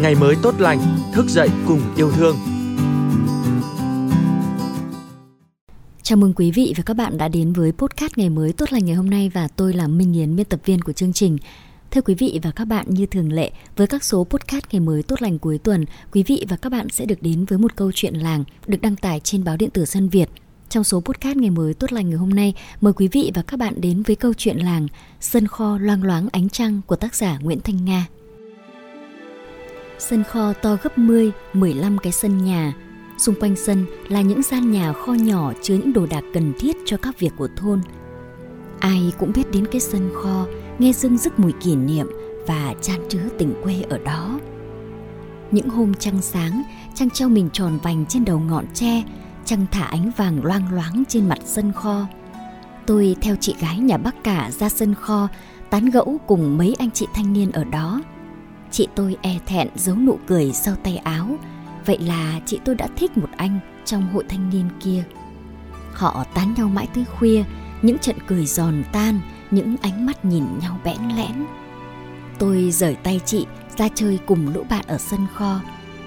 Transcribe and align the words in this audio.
ngày 0.00 0.14
mới 0.14 0.36
tốt 0.42 0.54
lành, 0.60 0.80
thức 1.12 1.26
dậy 1.28 1.48
cùng 1.66 1.80
yêu 1.96 2.12
thương. 2.12 2.36
Chào 6.02 6.16
mừng 6.16 6.32
quý 6.36 6.50
vị 6.50 6.74
và 6.76 6.82
các 6.82 6.94
bạn 6.94 7.18
đã 7.18 7.28
đến 7.28 7.52
với 7.52 7.72
podcast 7.72 8.18
ngày 8.18 8.30
mới 8.30 8.52
tốt 8.52 8.72
lành 8.72 8.84
ngày 8.84 8.94
hôm 8.94 9.10
nay 9.10 9.30
và 9.34 9.48
tôi 9.48 9.72
là 9.72 9.86
Minh 9.88 10.12
Yến, 10.12 10.36
biên 10.36 10.46
tập 10.46 10.60
viên 10.64 10.80
của 10.80 10.92
chương 10.92 11.12
trình. 11.12 11.38
Thưa 11.90 12.00
quý 12.00 12.14
vị 12.14 12.40
và 12.42 12.50
các 12.50 12.64
bạn, 12.64 12.86
như 12.88 13.06
thường 13.06 13.32
lệ, 13.32 13.50
với 13.76 13.86
các 13.86 14.04
số 14.04 14.24
podcast 14.24 14.64
ngày 14.72 14.80
mới 14.80 15.02
tốt 15.02 15.22
lành 15.22 15.38
cuối 15.38 15.58
tuần, 15.58 15.84
quý 16.12 16.22
vị 16.22 16.46
và 16.48 16.56
các 16.56 16.72
bạn 16.72 16.88
sẽ 16.88 17.04
được 17.04 17.22
đến 17.22 17.44
với 17.44 17.58
một 17.58 17.76
câu 17.76 17.92
chuyện 17.94 18.14
làng 18.14 18.44
được 18.66 18.80
đăng 18.82 18.96
tải 18.96 19.20
trên 19.20 19.44
báo 19.44 19.56
điện 19.56 19.70
tử 19.70 19.84
Dân 19.84 20.08
Việt. 20.08 20.28
Trong 20.68 20.84
số 20.84 21.00
podcast 21.00 21.36
ngày 21.36 21.50
mới 21.50 21.74
tốt 21.74 21.92
lành 21.92 22.08
ngày 22.08 22.18
hôm 22.18 22.30
nay, 22.30 22.54
mời 22.80 22.92
quý 22.92 23.08
vị 23.08 23.30
và 23.34 23.42
các 23.42 23.56
bạn 23.56 23.80
đến 23.80 24.02
với 24.02 24.16
câu 24.16 24.32
chuyện 24.34 24.56
làng 24.56 24.88
Sân 25.20 25.46
kho 25.46 25.78
loang 25.78 26.02
loáng 26.02 26.28
ánh 26.32 26.48
trăng 26.48 26.80
của 26.86 26.96
tác 26.96 27.14
giả 27.14 27.38
Nguyễn 27.38 27.60
Thanh 27.60 27.84
Nga. 27.84 28.06
Sân 29.98 30.24
kho 30.24 30.52
to 30.52 30.76
gấp 30.82 30.98
10, 30.98 31.32
15 31.52 31.98
cái 31.98 32.12
sân 32.12 32.44
nhà. 32.44 32.72
Xung 33.18 33.34
quanh 33.40 33.56
sân 33.56 33.86
là 34.08 34.20
những 34.20 34.42
gian 34.42 34.70
nhà 34.70 34.92
kho 34.92 35.12
nhỏ 35.12 35.52
chứa 35.62 35.74
những 35.74 35.92
đồ 35.92 36.06
đạc 36.06 36.24
cần 36.34 36.52
thiết 36.58 36.76
cho 36.86 36.96
các 36.96 37.18
việc 37.18 37.32
của 37.36 37.48
thôn. 37.56 37.80
Ai 38.80 39.12
cũng 39.18 39.32
biết 39.32 39.50
đến 39.52 39.66
cái 39.66 39.80
sân 39.80 40.10
kho, 40.14 40.46
nghe 40.78 40.92
dưng 40.92 41.18
dứt 41.18 41.38
mùi 41.38 41.52
kỷ 41.52 41.76
niệm 41.76 42.06
và 42.46 42.74
chan 42.82 43.00
chứa 43.08 43.28
tình 43.38 43.54
quê 43.62 43.82
ở 43.90 43.98
đó. 43.98 44.40
Những 45.50 45.68
hôm 45.68 45.94
trăng 45.94 46.22
sáng, 46.22 46.62
trăng 46.94 47.10
treo 47.10 47.28
mình 47.28 47.48
tròn 47.52 47.78
vành 47.82 48.06
trên 48.06 48.24
đầu 48.24 48.38
ngọn 48.38 48.64
tre, 48.74 49.02
trăng 49.44 49.66
thả 49.70 49.84
ánh 49.84 50.10
vàng 50.16 50.44
loang 50.44 50.74
loáng 50.74 51.02
trên 51.08 51.28
mặt 51.28 51.38
sân 51.44 51.72
kho. 51.72 52.06
Tôi 52.86 53.16
theo 53.20 53.36
chị 53.40 53.54
gái 53.60 53.78
nhà 53.78 53.96
bác 53.96 54.24
cả 54.24 54.50
ra 54.58 54.68
sân 54.68 54.94
kho, 54.94 55.28
tán 55.70 55.90
gẫu 55.90 56.20
cùng 56.26 56.58
mấy 56.58 56.76
anh 56.78 56.90
chị 56.90 57.06
thanh 57.14 57.32
niên 57.32 57.52
ở 57.52 57.64
đó– 57.64 58.00
Chị 58.74 58.88
tôi 58.94 59.16
e 59.22 59.38
thẹn 59.46 59.68
giấu 59.74 59.96
nụ 59.96 60.18
cười 60.26 60.52
sau 60.52 60.74
tay 60.82 60.96
áo. 60.96 61.36
Vậy 61.86 61.98
là 61.98 62.40
chị 62.46 62.60
tôi 62.64 62.74
đã 62.74 62.88
thích 62.96 63.16
một 63.16 63.28
anh 63.36 63.58
trong 63.84 64.08
hội 64.12 64.24
thanh 64.28 64.50
niên 64.50 64.68
kia. 64.80 65.04
Họ 65.92 66.24
tán 66.34 66.54
nhau 66.56 66.68
mãi 66.68 66.88
tới 66.94 67.04
khuya, 67.04 67.44
Những 67.82 67.98
trận 67.98 68.16
cười 68.26 68.46
giòn 68.46 68.82
tan, 68.92 69.20
Những 69.50 69.76
ánh 69.82 70.06
mắt 70.06 70.24
nhìn 70.24 70.44
nhau 70.62 70.78
bẽn 70.84 70.96
lẽn. 71.16 71.46
Tôi 72.38 72.70
rời 72.70 72.94
tay 72.94 73.20
chị 73.24 73.46
ra 73.76 73.88
chơi 73.94 74.18
cùng 74.26 74.54
lũ 74.54 74.64
bạn 74.70 74.84
ở 74.88 74.98
sân 74.98 75.26
kho. 75.34 75.60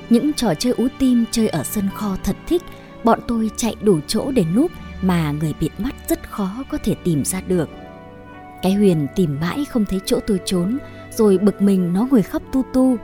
Những 0.10 0.34
trò 0.34 0.54
chơi 0.54 0.74
ú 0.74 0.88
tim 1.00 1.26
chơi 1.32 1.48
ở 1.48 1.64
sân 1.64 1.90
kho 1.96 2.18
thật 2.24 2.36
thích, 2.48 2.62
Bọn 3.04 3.20
tôi 3.28 3.52
chạy 3.58 3.76
đủ 3.82 4.00
chỗ 4.08 4.32
để 4.32 4.46
núp 4.56 4.72
Mà 5.02 5.32
người 5.32 5.54
bịt 5.60 5.72
mắt 5.78 5.96
rất 6.10 6.30
khó 6.32 6.64
có 6.70 6.78
thể 6.84 6.96
tìm 7.04 7.26
ra 7.26 7.42
được. 7.42 7.70
Cái 8.62 8.74
Huyền 8.74 9.08
tìm 9.16 9.38
mãi 9.42 9.66
không 9.66 9.86
thấy 9.86 10.00
chỗ 10.06 10.20
tôi 10.28 10.40
trốn 10.46 10.78
rồi 11.18 11.38
bực 11.38 11.62
mình 11.62 11.94
nó 11.94 12.08
ngồi 12.12 12.22
khóc 12.22 12.42
tu 12.52 12.64
tu. 12.74 12.98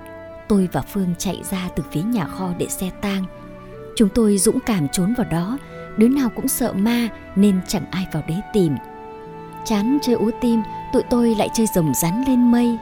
Tôi 0.47 0.69
và 0.71 0.81
Phương 0.81 1.13
chạy 1.17 1.41
ra 1.51 1.69
từ 1.75 1.83
phía 1.91 2.01
nhà 2.01 2.25
kho 2.25 2.49
để 2.57 2.67
xe 2.67 2.89
tang. 3.01 3.23
Chúng 3.95 4.09
tôi 4.15 4.37
dũng 4.37 4.59
cảm 4.59 4.87
trốn 4.87 5.13
vào 5.17 5.27
đó, 5.31 5.57
đứa 5.97 6.07
nào 6.07 6.29
cũng 6.29 6.47
sợ 6.47 6.73
ma 6.73 7.07
nên 7.35 7.59
chẳng 7.67 7.85
ai 7.91 8.07
vào 8.13 8.23
đấy 8.27 8.41
tìm. 8.53 8.75
Chán 9.65 9.97
chơi 10.01 10.15
ú 10.15 10.29
tim, 10.41 10.61
tụi 10.93 11.03
tôi 11.09 11.35
lại 11.35 11.49
chơi 11.53 11.67
rồng 11.75 11.93
rắn 11.93 12.23
lên 12.27 12.51
mây. 12.51 12.77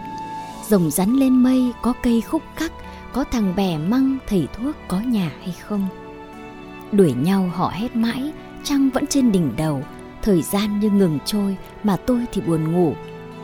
Rồng 0.68 0.92
rắn 0.92 1.10
lên 1.10 1.44
mây 1.44 1.72
có 1.82 1.94
cây 2.04 2.22
khúc 2.22 2.42
khắc, 2.56 2.72
có 3.14 3.24
thằng 3.24 3.56
bè 3.56 3.78
măng 3.78 4.18
thầy 4.28 4.48
thuốc 4.54 4.76
có 4.88 5.00
nhà 5.00 5.32
hay 5.40 5.56
không. 5.68 5.88
Đuổi 6.92 7.14
nhau 7.14 7.52
họ 7.54 7.72
hét 7.76 7.96
mãi, 7.96 8.34
trăng 8.64 8.90
vẫn 8.90 9.08
trên 9.08 9.32
đỉnh 9.32 9.56
đầu, 9.58 9.84
thời 10.22 10.42
gian 10.42 10.80
như 10.80 10.90
ngừng 10.90 11.20
trôi 11.26 11.58
mà 11.84 11.96
tôi 11.96 12.26
thì 12.32 12.42
buồn 12.42 12.72
ngủ 12.72 12.94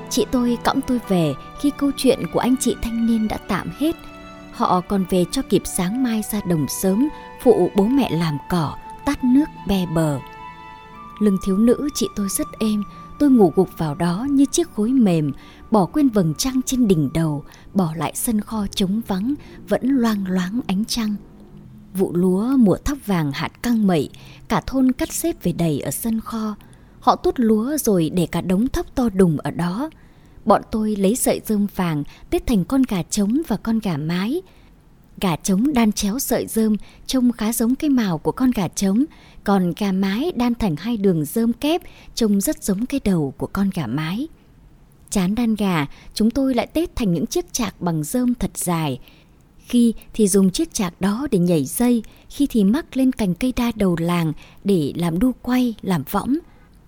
Chị 0.10 0.26
tôi 0.32 0.58
cõng 0.64 0.82
tôi 0.88 1.00
về 1.08 1.34
khi 1.60 1.72
câu 1.78 1.92
chuyện 1.98 2.20
của 2.34 2.40
anh 2.40 2.56
chị 2.60 2.76
thanh 2.82 3.06
niên 3.06 3.28
đã 3.28 3.38
tạm 3.38 3.70
hết. 3.78 3.96
Họ 4.54 4.82
còn 4.82 5.06
về 5.10 5.26
cho 5.32 5.42
kịp 5.42 5.62
sáng 5.66 6.04
mai 6.04 6.22
ra 6.32 6.42
đồng 6.48 6.66
sớm, 6.82 7.08
phụ 7.44 7.72
bố 7.76 7.84
mẹ 7.84 8.10
làm 8.12 8.38
cỏ, 8.50 8.76
tắt 9.06 9.24
nước 9.24 9.46
be 9.68 9.86
bờ. 9.96 10.20
Lưng 11.20 11.38
thiếu 11.44 11.58
nữ 11.58 11.90
chị 11.94 12.08
tôi 12.16 12.28
rất 12.30 12.48
êm, 12.60 12.84
tôi 13.20 13.30
ngủ 13.30 13.54
gục 13.56 13.78
vào 13.78 13.96
đó 13.96 14.28
như 14.30 14.46
chiếc 14.46 14.70
khối 14.76 14.90
mềm, 14.90 15.32
bỏ 15.72 15.86
quên 15.86 16.10
vầng 16.10 16.34
trăng 16.38 16.62
trên 16.66 16.88
đỉnh 16.88 17.10
đầu, 17.14 17.44
bỏ 17.74 17.94
lại 17.96 18.12
sân 18.16 18.42
kho 18.42 18.68
trống 18.68 19.02
vắng, 19.08 19.34
vẫn 19.70 19.90
loang 19.90 20.26
loáng 20.28 20.62
ánh 20.68 20.86
trăng. 20.86 21.16
Vụ 21.94 22.14
lúa 22.14 22.58
mùa 22.58 22.78
thóc 22.86 22.98
vàng 23.06 23.32
hạt 23.32 23.64
căng 23.64 23.88
mậy, 23.88 24.10
cả 24.48 24.62
thôn 24.68 24.92
cắt 24.92 25.14
xếp 25.14 25.44
về 25.44 25.52
đầy 25.52 25.80
ở 25.80 25.92
sân 25.92 26.22
kho, 26.22 26.56
Họ 27.08 27.16
tút 27.16 27.34
lúa 27.38 27.78
rồi 27.78 28.10
để 28.10 28.28
cả 28.32 28.42
đống 28.42 28.68
thóc 28.68 28.96
to 28.96 29.10
đùng 29.10 29.38
ở 29.38 29.52
đó. 29.52 29.90
Bọn 30.46 30.62
tôi 30.72 30.96
lấy 30.96 31.16
sợi 31.16 31.42
rơm 31.46 31.68
vàng 31.76 32.04
tết 32.30 32.48
thành 32.48 32.66
con 32.66 32.82
gà 32.90 33.04
trống 33.04 33.42
và 33.48 33.58
con 33.58 33.80
gà 33.80 33.98
mái. 33.98 34.42
Gà 35.22 35.36
trống 35.36 35.74
đan 35.74 35.92
chéo 35.92 36.20
sợi 36.20 36.48
rơm 36.48 36.76
trông 37.06 37.32
khá 37.32 37.54
giống 37.54 37.76
cái 37.76 37.90
màu 37.90 38.18
của 38.18 38.32
con 38.32 38.52
gà 38.52 38.68
trống, 38.68 39.06
còn 39.44 39.74
gà 39.78 39.92
mái 39.92 40.32
đan 40.36 40.56
thành 40.56 40.76
hai 40.76 40.98
đường 40.98 41.26
rơm 41.26 41.54
kép 41.54 41.82
trông 42.16 42.42
rất 42.42 42.64
giống 42.64 42.86
cái 42.86 43.00
đầu 43.04 43.34
của 43.38 43.48
con 43.48 43.70
gà 43.74 43.88
mái. 43.88 44.28
Chán 45.10 45.36
đan 45.36 45.56
gà, 45.56 45.86
chúng 46.14 46.32
tôi 46.32 46.54
lại 46.54 46.68
tết 46.68 46.96
thành 46.96 47.14
những 47.14 47.26
chiếc 47.26 47.54
chạc 47.54 47.82
bằng 47.82 48.04
rơm 48.04 48.36
thật 48.36 48.52
dài. 48.58 49.00
Khi 49.58 49.94
thì 50.14 50.28
dùng 50.28 50.52
chiếc 50.52 50.74
chạc 50.74 51.02
đó 51.02 51.28
để 51.32 51.40
nhảy 51.40 51.66
dây, 51.66 52.04
khi 52.30 52.48
thì 52.50 52.64
mắc 52.64 52.98
lên 52.98 53.12
cành 53.12 53.36
cây 53.36 53.54
đa 53.56 53.72
đầu 53.76 53.96
làng 54.00 54.34
để 54.64 54.94
làm 54.96 55.20
đu 55.20 55.32
quay, 55.42 55.76
làm 55.82 56.04
võng 56.12 56.38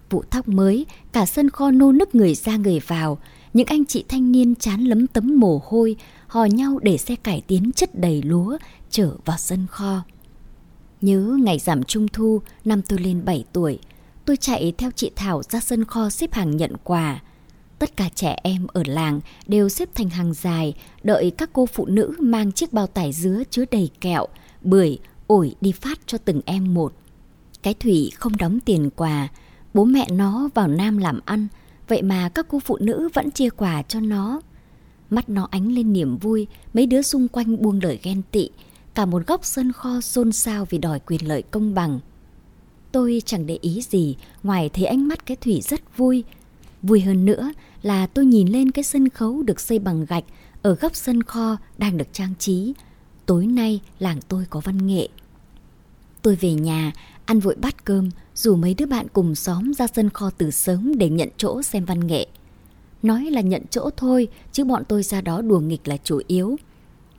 vụ 0.09 0.24
thóc 0.31 0.47
mới, 0.47 0.86
cả 1.12 1.25
sân 1.25 1.50
kho 1.50 1.72
nô 1.72 1.92
nức 1.92 2.16
người 2.16 2.36
ra 2.36 2.58
người 2.58 2.80
vào. 2.88 3.18
Những 3.53 3.68
anh 3.68 3.86
chị 3.86 4.06
thanh 4.08 4.31
niên 4.31 4.56
chán 4.56 4.84
lấm 4.84 5.08
tấm 5.08 5.40
mồ 5.40 5.62
hôi, 5.66 5.96
hò 6.28 6.46
nhau 6.46 6.80
để 6.81 6.97
xe 6.97 7.16
cải 7.16 7.42
tiến 7.47 7.72
chất 7.75 8.00
đầy 8.00 8.22
lúa, 8.22 8.58
trở 8.90 9.16
vào 9.25 9.38
sân 9.38 9.68
kho. 9.68 10.03
Nhớ 11.02 11.38
ngày 11.44 11.59
giảm 11.59 11.84
trung 11.84 12.08
thu, 12.08 12.42
năm 12.66 12.81
tôi 12.81 13.00
lên 13.00 13.25
7 13.25 13.46
tuổi, 13.53 13.80
tôi 14.25 14.38
chạy 14.38 14.74
theo 14.78 14.92
chị 14.96 15.12
Thảo 15.16 15.42
ra 15.50 15.59
sân 15.59 15.86
kho 15.86 16.09
xếp 16.09 16.34
hàng 16.34 16.58
nhận 16.58 16.74
quà. 16.84 17.22
Tất 17.80 17.97
cả 17.97 18.09
trẻ 18.16 18.36
em 18.44 18.68
ở 18.68 18.84
làng 18.86 19.20
đều 19.47 19.70
xếp 19.70 19.90
thành 19.96 20.09
hàng 20.09 20.34
dài, 20.34 20.74
đợi 21.03 21.31
các 21.38 21.50
cô 21.53 21.66
phụ 21.66 21.86
nữ 21.86 22.16
mang 22.20 22.52
chiếc 22.52 22.74
bao 22.74 22.88
tải 22.88 23.14
dứa 23.14 23.44
chứa 23.50 23.66
đầy 23.72 23.90
kẹo, 24.02 24.26
bưởi, 24.62 25.00
ổi 25.28 25.56
đi 25.62 25.72
phát 25.72 26.00
cho 26.06 26.18
từng 26.18 26.41
em 26.46 26.74
một. 26.74 26.94
Cái 27.64 27.74
Thủy 27.74 28.12
không 28.16 28.38
đóng 28.38 28.59
tiền 28.59 28.90
quà, 28.96 29.28
Bố 29.79 29.85
mẹ 29.85 30.07
nó 30.12 30.50
vào 30.53 30.67
Nam 30.67 30.97
làm 30.97 31.19
ăn, 31.25 31.47
vậy 31.88 32.01
mà 32.01 32.29
các 32.29 32.45
cô 32.50 32.59
phụ 32.59 32.78
nữ 32.81 33.09
vẫn 33.13 33.31
chia 33.31 33.50
quà 33.50 33.81
cho 33.81 34.00
nó. 34.00 34.41
Mắt 35.09 35.29
nó 35.29 35.47
ánh 35.51 35.72
lên 35.72 35.94
niềm 35.94 36.17
vui, 36.17 36.47
mấy 36.73 36.85
đứa 36.85 37.01
xung 37.01 37.28
quanh 37.28 37.62
buông 37.62 37.79
lời 37.84 38.00
ghen 38.03 38.22
tị, 38.31 38.50
cả 38.94 39.06
một 39.06 39.28
góc 39.28 39.45
sân 39.45 39.72
kho 39.72 40.01
xôn 40.01 40.31
xao 40.31 40.66
vì 40.69 40.78
đòi 40.78 41.00
quyền 41.00 41.28
lợi 41.28 41.41
công 41.41 41.73
bằng. 41.73 42.00
Tôi 42.91 43.22
chẳng 43.25 43.45
để 43.45 43.57
ý 43.62 43.81
gì, 43.81 44.16
ngoài 44.44 44.69
thấy 44.69 44.85
ánh 44.85 45.07
mắt 45.07 45.25
cái 45.25 45.38
Thủy 45.38 45.62
rất 45.62 45.97
vui. 45.97 46.23
Vui 46.81 47.01
hơn 47.01 47.25
nữa 47.25 47.51
là 47.81 48.07
tôi 48.07 48.25
nhìn 48.25 48.47
lên 48.47 48.72
cái 48.72 48.84
sân 48.84 49.09
khấu 49.09 49.44
được 49.44 49.59
xây 49.59 49.79
bằng 49.79 50.06
gạch 50.06 50.23
ở 50.61 50.75
góc 50.75 50.96
sân 50.96 51.23
kho 51.23 51.57
đang 51.78 51.97
được 51.97 52.07
trang 52.13 52.34
trí. 52.40 52.73
Tối 53.25 53.46
nay 53.46 53.81
làng 54.00 54.19
tôi 54.28 54.46
có 54.50 54.59
văn 54.59 54.88
nghệ. 54.88 55.07
Tôi 56.22 56.35
về 56.35 56.53
nhà, 56.53 56.91
ăn 57.25 57.40
vội 57.40 57.56
bát 57.56 57.85
cơm, 57.85 58.09
rủ 58.35 58.56
mấy 58.56 58.74
đứa 58.74 58.85
bạn 58.85 59.07
cùng 59.13 59.35
xóm 59.35 59.74
ra 59.74 59.88
sân 59.88 60.09
kho 60.09 60.30
từ 60.30 60.52
sớm 60.52 60.97
để 60.97 61.09
nhận 61.09 61.30
chỗ 61.38 61.62
xem 61.63 61.85
văn 61.85 62.07
nghệ. 62.07 62.28
Nói 63.03 63.25
là 63.25 63.41
nhận 63.41 63.63
chỗ 63.69 63.90
thôi, 63.97 64.28
chứ 64.52 64.63
bọn 64.63 64.84
tôi 64.88 65.03
ra 65.03 65.22
đó 65.22 65.41
đùa 65.41 65.59
nghịch 65.59 65.88
là 65.88 65.97
chủ 65.97 66.22
yếu. 66.28 66.56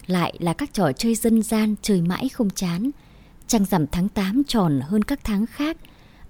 Lại 0.07 0.35
là 0.39 0.53
các 0.53 0.75
trò 0.75 0.93
chơi 0.93 1.15
dân 1.15 1.43
gian 1.43 1.75
chơi 1.83 2.01
mãi 2.01 2.29
không 2.29 2.51
chán. 2.51 2.91
Trăng 3.47 3.65
rằm 3.65 3.87
tháng 3.87 4.09
8 4.09 4.43
tròn 4.45 4.81
hơn 4.83 5.05
các 5.05 5.21
tháng 5.25 5.47
khác. 5.47 5.77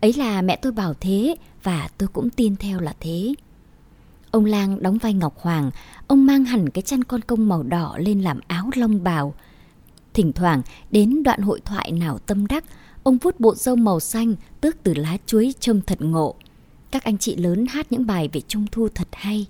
Ấy 0.01 0.13
là 0.13 0.43
mẹ 0.43 0.57
tôi 0.57 0.73
bảo 0.73 0.95
thế 1.01 1.37
và 1.63 1.89
tôi 1.99 2.09
cũng 2.09 2.31
tin 2.31 2.57
theo 2.57 2.81
là 2.81 2.95
thế. 3.01 3.35
Ông 4.31 4.45
Lang 4.45 4.83
đóng 4.83 4.99
vai 4.99 5.15
Ngọc 5.15 5.39
Hoàng, 5.39 5.71
ông 6.07 6.27
mang 6.27 6.45
hẳn 6.45 6.71
cái 6.71 6.83
chăn 6.83 7.05
con 7.05 7.21
công 7.21 7.49
màu 7.49 7.63
đỏ 7.63 7.97
lên 7.99 8.21
làm 8.23 8.41
áo 8.47 8.71
long 8.75 9.05
bào. 9.05 9.35
Thỉnh 10.15 10.33
thoảng 10.33 10.63
đến 10.91 11.23
đoạn 11.23 11.41
hội 11.41 11.61
thoại 11.65 11.93
nào 11.93 12.19
tâm 12.19 12.47
đắc, 12.47 12.65
Ông 13.03 13.19
vuốt 13.19 13.41
bộ 13.41 13.55
râu 13.55 13.77
màu 13.77 14.01
xanh 14.01 14.35
tước 14.61 14.77
từ 14.83 14.95
lá 14.95 15.17
chuối 15.27 15.55
trông 15.61 15.81
thật 15.87 16.01
ngộ. 16.01 16.35
Các 16.91 17.05
anh 17.05 17.19
chị 17.19 17.37
lớn 17.37 17.67
hát 17.67 17.93
những 17.93 18.07
bài 18.07 18.29
về 18.33 18.41
Trung 18.49 18.67
Thu 18.73 18.89
thật 18.95 19.09
hay. 19.13 19.47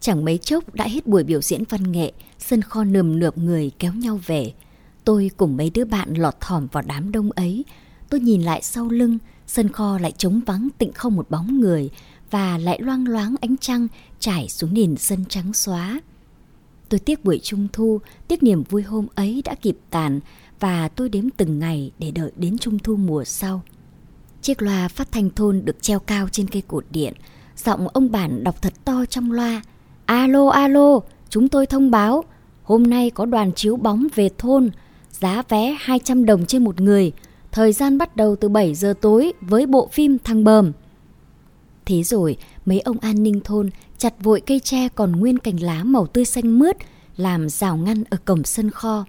Chẳng 0.00 0.24
mấy 0.24 0.38
chốc 0.38 0.74
đã 0.74 0.88
hết 0.88 1.06
buổi 1.06 1.24
biểu 1.24 1.42
diễn 1.42 1.62
văn 1.68 1.92
nghệ, 1.92 2.12
sân 2.38 2.62
kho 2.62 2.84
nườm 2.84 3.18
nượp 3.18 3.38
người 3.38 3.70
kéo 3.78 3.92
nhau 3.92 4.20
về. 4.26 4.52
Tôi 5.04 5.30
cùng 5.36 5.56
mấy 5.56 5.70
đứa 5.70 5.84
bạn 5.84 6.14
lọt 6.14 6.40
thỏm 6.40 6.66
vào 6.72 6.82
đám 6.86 7.12
đông 7.12 7.30
ấy. 7.30 7.64
Tôi 8.08 8.20
nhìn 8.20 8.42
lại 8.42 8.62
sau 8.62 8.88
lưng, 8.88 9.18
sân 9.46 9.68
kho 9.68 9.98
lại 9.98 10.12
trống 10.12 10.40
vắng 10.46 10.68
tịnh 10.78 10.92
không 10.92 11.16
một 11.16 11.30
bóng 11.30 11.60
người 11.60 11.90
và 12.30 12.58
lại 12.58 12.80
loang 12.82 13.08
loáng 13.08 13.34
ánh 13.40 13.56
trăng 13.56 13.88
trải 14.18 14.48
xuống 14.48 14.74
nền 14.74 14.96
sân 14.96 15.24
trắng 15.28 15.52
xóa. 15.52 16.00
Tôi 16.92 16.98
tiếc 16.98 17.24
buổi 17.24 17.40
trung 17.42 17.68
thu, 17.72 18.00
tiếc 18.28 18.42
niềm 18.42 18.62
vui 18.62 18.82
hôm 18.82 19.06
ấy 19.14 19.42
đã 19.44 19.54
kịp 19.54 19.76
tàn 19.90 20.20
và 20.60 20.88
tôi 20.88 21.08
đếm 21.08 21.24
từng 21.36 21.58
ngày 21.58 21.90
để 21.98 22.10
đợi 22.10 22.32
đến 22.36 22.58
trung 22.58 22.78
thu 22.78 22.96
mùa 22.96 23.24
sau. 23.24 23.62
Chiếc 24.42 24.62
loa 24.62 24.88
phát 24.88 25.12
thanh 25.12 25.30
thôn 25.30 25.62
được 25.64 25.82
treo 25.82 25.98
cao 25.98 26.28
trên 26.32 26.48
cây 26.48 26.62
cột 26.62 26.84
điện, 26.90 27.14
giọng 27.56 27.88
ông 27.88 28.10
bản 28.10 28.44
đọc 28.44 28.62
thật 28.62 28.72
to 28.84 29.04
trong 29.04 29.32
loa. 29.32 29.62
Alo, 30.04 30.48
alo, 30.48 31.00
chúng 31.28 31.48
tôi 31.48 31.66
thông 31.66 31.90
báo, 31.90 32.24
Hôm 32.62 32.82
nay 32.82 33.10
có 33.10 33.26
đoàn 33.26 33.52
chiếu 33.52 33.76
bóng 33.76 34.06
về 34.14 34.28
thôn, 34.38 34.70
giá 35.10 35.42
vé 35.48 35.76
200 35.80 36.24
đồng 36.24 36.46
trên 36.46 36.64
một 36.64 36.80
người, 36.80 37.12
thời 37.52 37.72
gian 37.72 37.98
bắt 37.98 38.16
đầu 38.16 38.36
từ 38.36 38.48
7 38.48 38.74
giờ 38.74 38.94
tối 39.00 39.32
với 39.40 39.66
bộ 39.66 39.88
phim 39.92 40.18
Thăng 40.18 40.44
Bờm. 40.44 40.72
Thế 41.86 42.02
rồi, 42.02 42.36
mấy 42.66 42.80
ông 42.80 42.98
an 42.98 43.22
ninh 43.22 43.40
thôn 43.44 43.70
chặt 44.02 44.22
vội 44.22 44.40
cây 44.46 44.60
tre 44.60 44.88
còn 44.88 45.12
nguyên 45.12 45.38
cành 45.38 45.62
lá 45.62 45.84
màu 45.84 46.06
tươi 46.06 46.24
xanh 46.24 46.58
mướt, 46.58 46.76
làm 47.16 47.48
rào 47.48 47.76
ngăn 47.76 48.04
ở 48.10 48.16
cổng 48.24 48.44
sân 48.44 48.70
kho. 48.70 49.04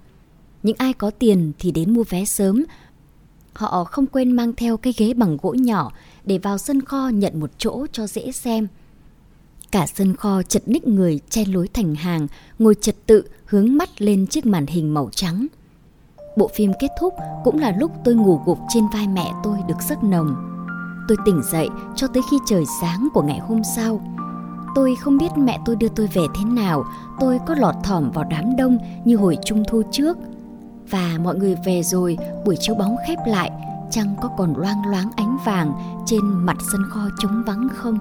Những 0.63 0.75
ai 0.79 0.93
có 0.93 1.11
tiền 1.11 1.51
thì 1.59 1.71
đến 1.71 1.93
mua 1.93 2.03
vé 2.09 2.25
sớm. 2.25 2.63
Họ 3.53 3.83
không 3.83 4.05
quên 4.05 4.31
mang 4.31 4.53
theo 4.53 4.77
cái 4.77 4.93
ghế 4.97 5.13
bằng 5.13 5.37
gỗ 5.41 5.53
nhỏ 5.53 5.91
để 6.25 6.37
vào 6.37 6.57
sân 6.57 6.81
kho 6.81 7.09
nhận 7.09 7.39
một 7.39 7.49
chỗ 7.57 7.85
cho 7.91 8.07
dễ 8.07 8.31
xem. 8.31 8.67
Cả 9.71 9.87
sân 9.87 10.15
kho 10.15 10.43
chật 10.43 10.67
ních 10.67 10.87
người 10.87 11.19
chen 11.29 11.51
lối 11.51 11.67
thành 11.67 11.95
hàng, 11.95 12.27
ngồi 12.59 12.75
trật 12.75 12.95
tự 13.05 13.23
hướng 13.45 13.77
mắt 13.77 14.01
lên 14.01 14.27
chiếc 14.27 14.45
màn 14.45 14.67
hình 14.67 14.93
màu 14.93 15.09
trắng. 15.11 15.47
Bộ 16.37 16.49
phim 16.55 16.71
kết 16.79 16.89
thúc 16.99 17.13
cũng 17.43 17.59
là 17.59 17.75
lúc 17.79 17.91
tôi 18.05 18.15
ngủ 18.15 18.41
gục 18.45 18.59
trên 18.73 18.83
vai 18.93 19.07
mẹ 19.07 19.31
tôi 19.43 19.57
được 19.67 19.77
giấc 19.89 20.03
nồng. 20.03 20.35
Tôi 21.07 21.17
tỉnh 21.25 21.41
dậy 21.51 21.67
cho 21.95 22.07
tới 22.07 22.23
khi 22.31 22.37
trời 22.45 22.63
sáng 22.81 23.07
của 23.13 23.21
ngày 23.21 23.39
hôm 23.39 23.61
sau. 23.75 24.01
Tôi 24.75 24.95
không 24.95 25.17
biết 25.17 25.37
mẹ 25.37 25.59
tôi 25.65 25.75
đưa 25.75 25.89
tôi 25.89 26.07
về 26.07 26.21
thế 26.35 26.45
nào, 26.45 26.85
tôi 27.19 27.39
có 27.47 27.55
lọt 27.55 27.75
thỏm 27.83 28.11
vào 28.11 28.23
đám 28.29 28.55
đông 28.55 28.77
như 29.05 29.17
hồi 29.17 29.37
trung 29.45 29.63
thu 29.67 29.81
trước. 29.91 30.17
Và 30.89 31.09
mọi 31.23 31.35
người 31.35 31.55
về 31.65 31.83
rồi, 31.83 32.17
buổi 32.45 32.55
chiếu 32.59 32.75
bóng 32.75 32.95
khép 33.07 33.17
lại, 33.27 33.51
chăng 33.89 34.15
có 34.21 34.29
còn 34.37 34.53
loang 34.57 34.91
loáng 34.91 35.09
ánh 35.15 35.37
vàng 35.45 35.73
trên 36.05 36.21
mặt 36.25 36.57
sân 36.71 36.81
kho 36.89 37.01
trống 37.19 37.43
vắng 37.45 37.67
không? 37.75 37.97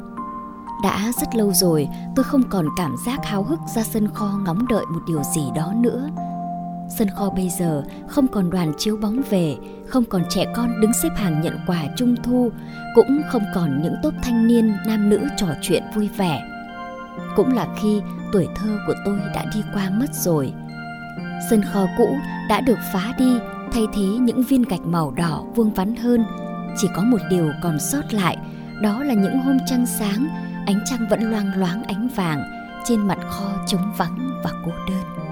Đã 0.83 1.13
rất 1.21 1.35
lâu 1.35 1.53
rồi 1.53 1.89
tôi 2.17 2.25
không 2.25 2.43
còn 2.51 2.67
cảm 2.77 2.95
giác 3.07 3.25
háo 3.25 3.43
hức 3.43 3.59
ra 3.75 3.83
sân 3.83 4.09
kho 4.15 4.39
ngóng 4.45 4.69
đợi 4.69 4.85
một 4.87 5.01
điều 5.07 5.23
gì 5.35 5.43
đó 5.55 5.73
nữa. 5.77 6.09
Sân 6.99 7.09
kho 7.17 7.31
bây 7.31 7.49
giờ 7.49 7.83
không 8.09 8.29
còn 8.29 8.51
đoàn 8.51 8.73
chiếu 8.79 8.97
bóng 8.97 9.21
về, 9.31 9.57
không 9.89 10.05
còn 10.05 10.23
trẻ 10.31 10.45
con 10.55 10.81
đứng 10.81 10.93
xếp 11.03 11.11
hàng 11.17 11.41
nhận 11.41 11.59
quà 11.67 11.85
trung 11.97 12.15
thu, 12.23 12.51
cũng 12.95 13.23
không 13.29 13.43
còn 13.55 13.83
những 13.83 13.95
tốp 14.03 14.15
thanh 14.23 14.47
niên 14.47 14.77
nam 14.87 15.11
nữ 15.11 15.21
trò 15.37 15.47
chuyện 15.63 15.83
vui 15.95 16.09
vẻ. 16.09 16.52
Cũng 17.37 17.53
là 17.53 17.67
khi 17.77 18.03
tuổi 18.33 18.49
thơ 18.55 18.79
của 18.87 18.95
tôi 19.05 19.19
đã 19.35 19.45
đi 19.55 19.63
qua 19.75 19.91
mất 19.91 20.15
rồi. 20.15 20.53
Sân 21.51 21.63
kho 21.73 21.87
cũ 21.99 22.17
đã 22.49 22.61
được 22.61 22.79
phá 22.93 23.13
đi, 23.19 23.39
thay 23.73 23.87
thế 23.95 24.03
những 24.03 24.43
viên 24.43 24.63
gạch 24.63 24.81
màu 24.81 25.11
đỏ 25.11 25.45
vuông 25.55 25.75
vắn 25.75 25.97
hơn. 25.97 26.25
Chỉ 26.77 26.89
có 26.97 27.03
một 27.03 27.19
điều 27.31 27.51
còn 27.63 27.81
sót 27.81 28.15
lại, 28.15 28.37
đó 28.83 29.03
là 29.05 29.15
những 29.15 29.39
hôm 29.39 29.57
trăng 29.67 29.87
sáng, 29.87 30.29
ánh 30.67 30.81
trăng 30.85 31.07
vẫn 31.11 31.31
loang 31.31 31.51
loáng 31.57 31.83
ánh 31.83 32.09
vàng 32.17 32.43
trên 32.85 33.01
mặt 33.01 33.19
kho 33.31 33.53
trống 33.67 33.93
vắng 33.97 34.31
và 34.45 34.51
cô 34.65 34.73
đơn. 34.89 35.32